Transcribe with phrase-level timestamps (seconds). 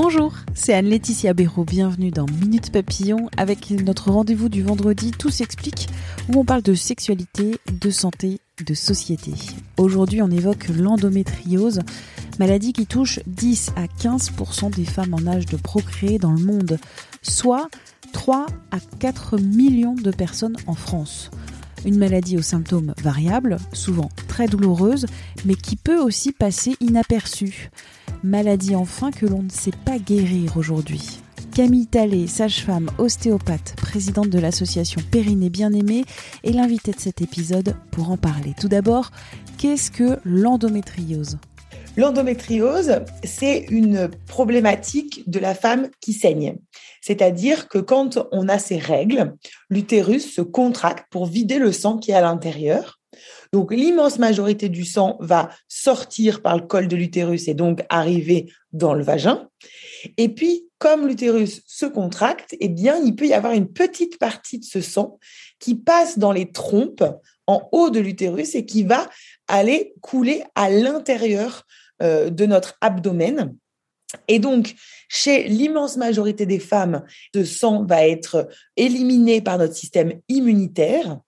[0.00, 1.64] Bonjour, c'est Anne-Laetitia Béraud.
[1.64, 5.88] Bienvenue dans Minute Papillon avec notre rendez-vous du vendredi Tout s'explique
[6.28, 9.32] où on parle de sexualité, de santé, de société.
[9.76, 11.80] Aujourd'hui, on évoque l'endométriose,
[12.38, 16.78] maladie qui touche 10 à 15% des femmes en âge de procréer dans le monde,
[17.22, 17.68] soit
[18.12, 21.28] 3 à 4 millions de personnes en France.
[21.84, 25.06] Une maladie aux symptômes variables, souvent très douloureuse,
[25.44, 27.70] mais qui peut aussi passer inaperçue.
[28.24, 31.20] Maladie enfin que l'on ne sait pas guérir aujourd'hui.
[31.54, 36.04] Camille Tallet, sage-femme, ostéopathe, présidente de l'association Périnée Bien-Aimée,
[36.42, 38.54] est l'invitée de cet épisode pour en parler.
[38.60, 39.10] Tout d'abord,
[39.56, 41.38] qu'est-ce que l'endométriose?
[41.96, 46.56] L'endométriose, c'est une problématique de la femme qui saigne.
[47.00, 49.34] C'est-à-dire que quand on a ses règles,
[49.70, 52.97] l'utérus se contracte pour vider le sang qui est à l'intérieur
[53.52, 58.52] donc l'immense majorité du sang va sortir par le col de l'utérus et donc arriver
[58.72, 59.48] dans le vagin.
[60.16, 64.58] Et puis, comme l'utérus se contracte, eh bien, il peut y avoir une petite partie
[64.58, 65.18] de ce sang
[65.58, 67.04] qui passe dans les trompes
[67.46, 69.08] en haut de l'utérus et qui va
[69.48, 71.64] aller couler à l'intérieur
[72.02, 73.56] euh, de notre abdomen.
[74.26, 74.74] Et donc,
[75.08, 77.04] chez l'immense majorité des femmes,
[77.34, 81.18] ce sang va être éliminé par notre système immunitaire.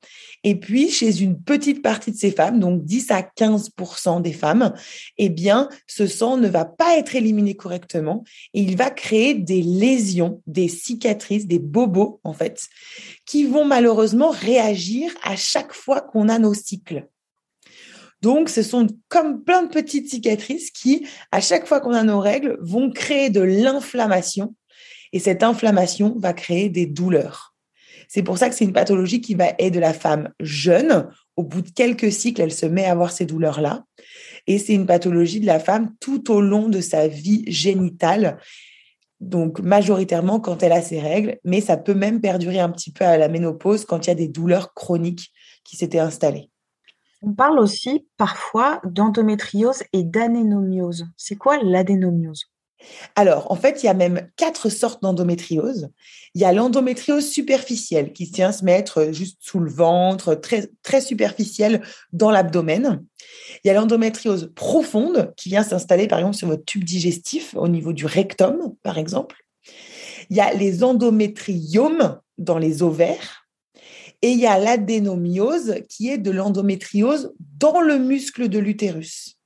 [0.45, 4.73] Et puis, chez une petite partie de ces femmes, donc 10 à 15% des femmes,
[5.19, 9.61] eh bien, ce sang ne va pas être éliminé correctement et il va créer des
[9.61, 12.67] lésions, des cicatrices, des bobos, en fait,
[13.27, 17.07] qui vont malheureusement réagir à chaque fois qu'on a nos cycles.
[18.23, 22.20] Donc, ce sont comme plein de petites cicatrices qui, à chaque fois qu'on a nos
[22.20, 24.55] règles, vont créer de l'inflammation.
[25.13, 27.55] Et cette inflammation va créer des douleurs.
[28.09, 31.09] C'est pour ça que c'est une pathologie qui va aider la femme jeune.
[31.36, 33.85] Au bout de quelques cycles, elle se met à avoir ces douleurs-là.
[34.47, 38.39] Et c'est une pathologie de la femme tout au long de sa vie génitale.
[39.20, 43.05] Donc, majoritairement quand elle a ses règles, mais ça peut même perdurer un petit peu
[43.05, 45.30] à la ménopause quand il y a des douleurs chroniques
[45.63, 46.49] qui s'étaient installées.
[47.23, 51.07] On parle aussi parfois d'endométriose et d'adénomiose.
[51.17, 52.51] C'est quoi l'adénomiose
[53.17, 55.91] alors, en fait, il y a même quatre sortes d'endométriose.
[56.35, 60.70] Il y a l'endométriose superficielle qui tient à se mettre juste sous le ventre, très,
[60.83, 61.83] très superficielle
[62.13, 63.05] dans l'abdomen.
[63.64, 67.69] Il y a l'endométriose profonde qui vient s'installer, par exemple, sur votre tube digestif au
[67.69, 69.36] niveau du rectum, par exemple.
[70.30, 73.49] Il y a les endométriomes dans les ovaires.
[74.23, 79.36] Et il y a l'adénomiose qui est de l'endométriose dans le muscle de l'utérus.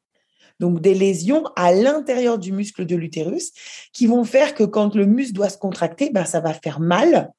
[0.61, 3.53] Donc des lésions à l'intérieur du muscle de l'utérus
[3.93, 7.33] qui vont faire que quand le muscle doit se contracter, ben, ça va faire mal.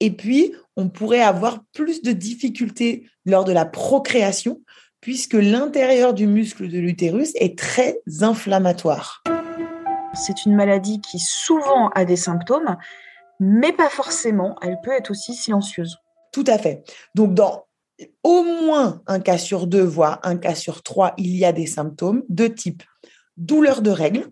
[0.00, 4.60] Et puis, on pourrait avoir plus de difficultés lors de la procréation
[5.00, 9.22] puisque l'intérieur du muscle de l'utérus est très inflammatoire.
[10.14, 12.76] C'est une maladie qui souvent a des symptômes,
[13.38, 14.56] mais pas forcément.
[14.60, 15.98] Elle peut être aussi silencieuse.
[16.32, 16.84] Tout à fait.
[17.14, 17.66] Donc, dans
[18.22, 21.66] au moins un cas sur deux, voire un cas sur trois, il y a des
[21.66, 22.82] symptômes de type
[23.36, 24.28] douleur de règles,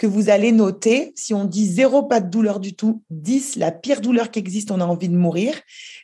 [0.00, 1.12] que vous allez noter.
[1.14, 4.70] Si on dit zéro, pas de douleur du tout, 10, la pire douleur qui existe,
[4.70, 5.54] on a envie de mourir.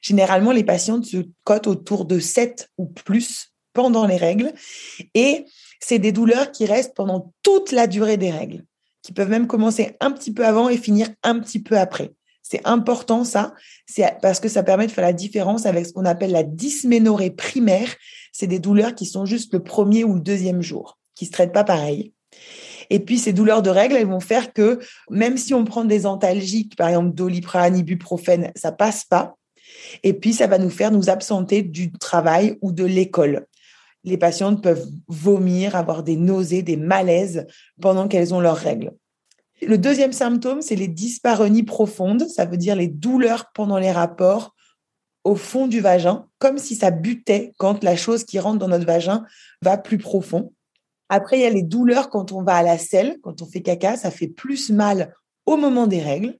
[0.02, 4.52] Généralement, les patientes se cotent autour de 7 ou plus pendant les règles.
[5.14, 5.46] Et
[5.80, 8.64] c'est des douleurs qui restent pendant toute la durée des règles,
[9.00, 12.12] qui peuvent même commencer un petit peu avant et finir un petit peu après.
[12.48, 13.54] C'est important ça,
[13.86, 17.32] c'est parce que ça permet de faire la différence avec ce qu'on appelle la dysménorrhée
[17.32, 17.92] primaire.
[18.30, 21.52] C'est des douleurs qui sont juste le premier ou le deuxième jour, qui se traitent
[21.52, 22.12] pas pareil.
[22.88, 24.78] Et puis ces douleurs de règles, elles vont faire que
[25.10, 29.34] même si on prend des antalgiques, par exemple doliprane, ibuprofène, ça passe pas.
[30.04, 33.46] Et puis ça va nous faire nous absenter du travail ou de l'école.
[34.04, 37.44] Les patientes peuvent vomir, avoir des nausées, des malaises
[37.80, 38.92] pendant qu'elles ont leurs règles.
[39.62, 44.54] Le deuxième symptôme, c'est les dyspareunies profondes, ça veut dire les douleurs pendant les rapports
[45.24, 48.86] au fond du vagin, comme si ça butait quand la chose qui rentre dans notre
[48.86, 49.24] vagin
[49.62, 50.52] va plus profond.
[51.08, 53.62] Après, il y a les douleurs quand on va à la selle, quand on fait
[53.62, 55.14] caca, ça fait plus mal
[55.46, 56.38] au moment des règles.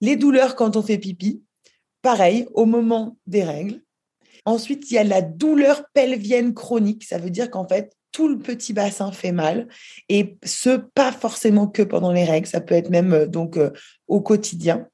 [0.00, 1.42] Les douleurs quand on fait pipi,
[2.02, 3.82] pareil, au moment des règles.
[4.44, 7.04] Ensuite, il y a la douleur pelvienne chronique.
[7.04, 9.68] Ça veut dire qu'en fait, tout le petit bassin fait mal
[10.08, 13.70] et ce, pas forcément que pendant les règles, ça peut être même euh, donc euh,
[14.06, 14.86] au quotidien.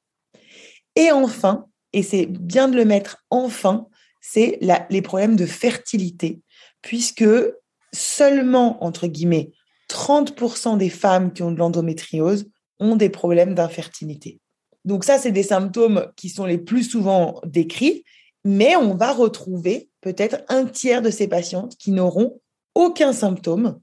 [0.95, 3.87] Et enfin, et c'est bien de le mettre enfin,
[4.21, 6.41] c'est les problèmes de fertilité,
[6.81, 7.25] puisque
[7.93, 9.51] seulement, entre guillemets,
[9.89, 12.49] 30% des femmes qui ont de l'endométriose
[12.79, 14.39] ont des problèmes d'infertilité.
[14.85, 18.03] Donc ça, c'est des symptômes qui sont les plus souvent décrits,
[18.45, 22.39] mais on va retrouver peut-être un tiers de ces patientes qui n'auront
[22.75, 23.79] aucun symptôme,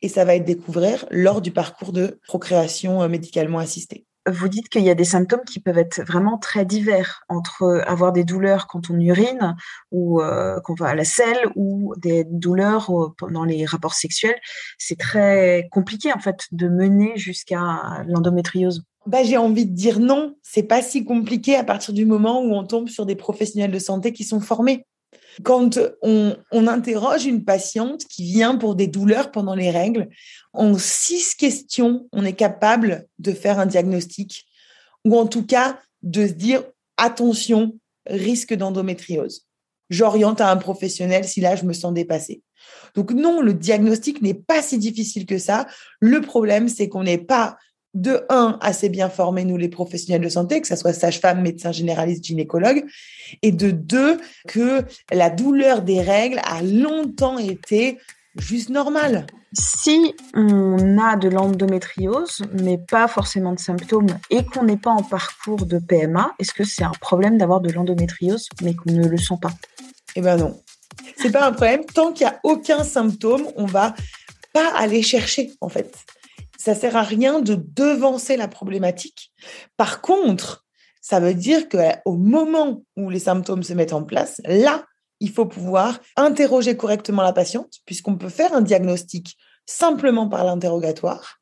[0.00, 4.68] et ça va être découvert lors du parcours de procréation euh, médicalement assistée vous dites
[4.68, 8.66] qu'il y a des symptômes qui peuvent être vraiment très divers entre avoir des douleurs
[8.66, 9.56] quand on urine
[9.90, 14.38] ou euh, qu'on va à la selle ou des douleurs pendant les rapports sexuels.
[14.78, 18.84] C'est très compliqué en fait de mener jusqu'à l'endométriose.
[19.06, 22.54] Bah, j'ai envie de dire non, c'est pas si compliqué à partir du moment où
[22.54, 24.84] on tombe sur des professionnels de santé qui sont formés.
[25.44, 30.08] Quand on, interroge une patiente qui vient pour des douleurs pendant les règles,
[30.52, 34.46] en six questions, on est capable de faire un diagnostic
[35.04, 36.64] ou en tout cas de se dire
[36.96, 39.46] attention, risque d'endométriose.
[39.90, 42.42] J'oriente à un professionnel si là je me sens dépassée.
[42.94, 45.66] Donc non, le diagnostic n'est pas si difficile que ça.
[46.00, 47.56] Le problème, c'est qu'on n'est pas
[47.94, 51.72] de un, assez bien formés, nous les professionnels de santé, que ce soit sage-femme, médecin
[51.72, 52.84] généraliste, gynécologue,
[53.42, 57.98] et de deux, que la douleur des règles a longtemps été
[58.36, 59.26] juste normale.
[59.54, 65.02] Si on a de l'endométriose, mais pas forcément de symptômes, et qu'on n'est pas en
[65.02, 69.16] parcours de PMA, est-ce que c'est un problème d'avoir de l'endométriose, mais qu'on ne le
[69.16, 69.52] sent pas?
[70.14, 70.60] Eh ben non.
[71.16, 71.84] C'est pas un problème.
[71.86, 73.94] Tant qu'il n'y a aucun symptôme, on va
[74.52, 75.96] pas aller chercher, en fait
[76.58, 79.32] ça sert à rien de devancer la problématique.
[79.76, 80.66] Par contre,
[81.00, 84.84] ça veut dire qu'au moment où les symptômes se mettent en place, là,
[85.20, 91.38] il faut pouvoir interroger correctement la patiente, puisqu'on peut faire un diagnostic simplement par l'interrogatoire,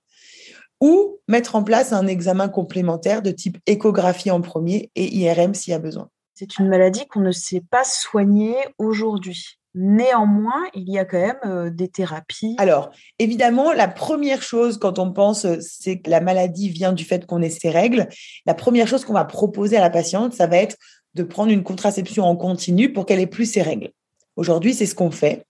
[0.81, 5.73] ou mettre en place un examen complémentaire de type échographie en premier et IRM s'il
[5.73, 6.11] y a besoin.
[6.35, 9.59] C'est une maladie qu'on ne sait pas soigner aujourd'hui.
[9.79, 12.57] Néanmoins, il y a quand même euh, des thérapies.
[12.57, 17.05] Alors, évidemment, la première chose quand on pense, euh, c'est que la maladie vient du
[17.05, 18.09] fait qu'on ait ses règles.
[18.47, 20.79] La première chose qu'on va proposer à la patiente, ça va être
[21.13, 23.91] de prendre une contraception en continu pour qu'elle ait plus ses règles.
[24.37, 25.45] Aujourd'hui, c'est ce qu'on fait.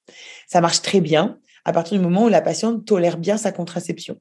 [0.49, 4.19] Ça marche très bien à partir du moment où la patiente tolère bien sa contraception.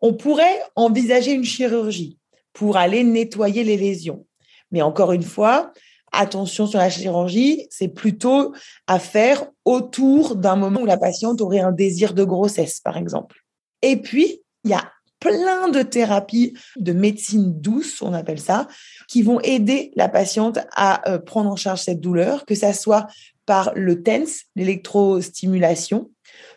[0.00, 2.18] On pourrait envisager une chirurgie
[2.54, 4.26] pour aller nettoyer les lésions.
[4.70, 5.72] Mais encore une fois,
[6.12, 8.54] attention sur la chirurgie, c'est plutôt
[8.86, 13.44] à faire autour d'un moment où la patiente aurait un désir de grossesse, par exemple.
[13.82, 14.90] Et puis, il y a
[15.20, 18.68] plein de thérapies de médecine douce, on appelle ça,
[19.08, 23.06] qui vont aider la patiente à euh, prendre en charge cette douleur, que ça soit
[23.46, 26.10] par le TENS, l'électrostimulation,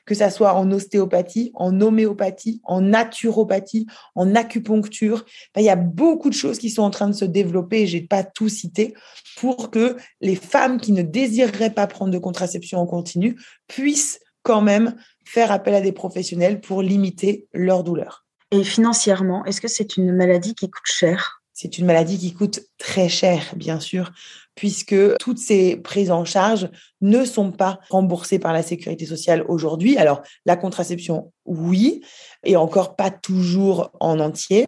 [0.06, 5.26] que ça soit en ostéopathie, en homéopathie, en naturopathie, en acupuncture.
[5.58, 8.04] il y a beaucoup de choses qui sont en train de se développer, je n'ai
[8.04, 8.94] pas tout cité,
[9.38, 14.62] pour que les femmes qui ne désireraient pas prendre de contraception en continu puissent quand
[14.62, 14.96] même
[15.26, 18.26] faire appel à des professionnels pour limiter leur douleur.
[18.52, 21.41] Et financièrement, est-ce que c'est une maladie qui coûte cher?
[21.62, 24.12] C'est une maladie qui coûte très cher, bien sûr,
[24.56, 26.70] puisque toutes ces prises en charge
[27.02, 29.96] ne sont pas remboursées par la sécurité sociale aujourd'hui.
[29.98, 32.02] Alors, la contraception, oui,
[32.44, 34.66] et encore pas toujours en entier,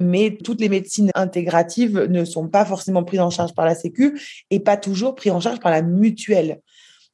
[0.00, 4.20] mais toutes les médecines intégratives ne sont pas forcément prises en charge par la Sécu
[4.50, 6.60] et pas toujours prises en charge par la mutuelle.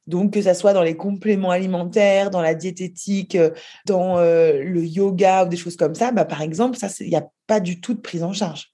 [0.07, 3.37] Donc, que ce soit dans les compléments alimentaires, dans la diététique,
[3.85, 7.15] dans euh, le yoga ou des choses comme ça, bah, par exemple, ça, il n'y
[7.15, 8.73] a pas du tout de prise en charge.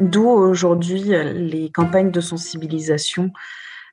[0.00, 3.32] D'où aujourd'hui les campagnes de sensibilisation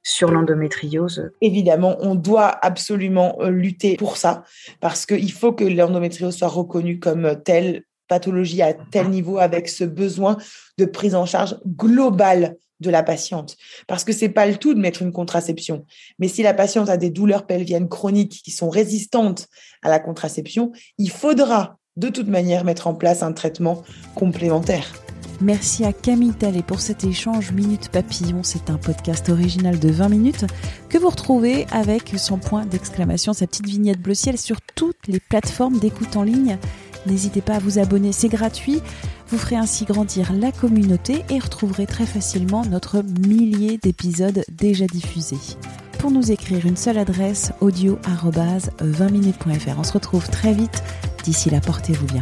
[0.06, 1.32] sur l'endométriose.
[1.42, 4.44] Évidemment, on doit absolument euh, lutter pour ça
[4.80, 9.84] parce qu'il faut que l'endométriose soit reconnue comme telle pathologie à tel niveau avec ce
[9.84, 10.38] besoin
[10.78, 13.58] de prise en charge globale de la patiente.
[13.88, 15.86] Parce que c'est pas le tout de mettre une contraception.
[16.20, 19.48] Mais si la patiente a des douleurs pelviennes chroniques qui sont résistantes
[19.82, 23.82] à la contraception, il faudra de toute manière mettre en place un traitement
[24.14, 25.05] complémentaire.
[25.42, 28.42] Merci à Camille Tallet pour cet échange Minute Papillon.
[28.44, 30.46] C'est un podcast original de 20 minutes
[30.90, 35.20] que vous retrouvez avec son point d'exclamation, sa petite vignette bleu ciel sur toutes les
[35.20, 36.58] plateformes d'écoute en ligne.
[37.06, 38.82] N'hésitez pas à vous abonner, c'est gratuit.
[39.30, 45.58] Vous ferez ainsi grandir la communauté et retrouverez très facilement notre millier d'épisodes déjà diffusés.
[46.00, 49.80] Pour nous écrire une seule adresse audio 20minutes.fr.
[49.80, 50.84] On se retrouve très vite.
[51.24, 52.22] D'ici là, portez-vous bien.